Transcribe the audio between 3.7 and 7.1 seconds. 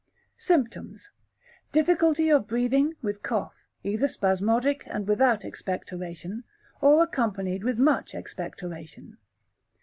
either spasmodic and without expectoration, or